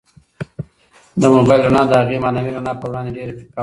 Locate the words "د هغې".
1.87-2.17